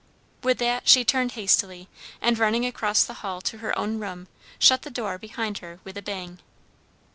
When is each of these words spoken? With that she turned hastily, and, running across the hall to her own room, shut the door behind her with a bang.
With 0.41 0.57
that 0.57 0.87
she 0.87 1.05
turned 1.05 1.33
hastily, 1.33 1.87
and, 2.23 2.39
running 2.39 2.65
across 2.65 3.03
the 3.03 3.13
hall 3.21 3.39
to 3.41 3.59
her 3.59 3.77
own 3.77 3.99
room, 3.99 4.29
shut 4.57 4.81
the 4.81 4.89
door 4.89 5.19
behind 5.19 5.59
her 5.59 5.79
with 5.83 5.95
a 5.95 6.01
bang. 6.01 6.39